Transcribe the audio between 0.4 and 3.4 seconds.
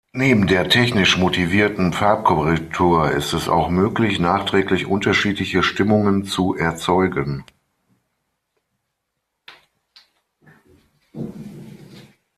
der technisch motivierten Farbkorrektur ist